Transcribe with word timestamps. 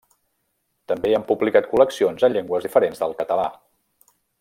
També 0.91 1.11
han 1.17 1.27
publicat 1.33 1.69
col·leccions 1.75 2.27
en 2.29 2.35
llengües 2.39 2.69
diferents 2.69 3.05
del 3.07 3.17
català. 3.23 3.49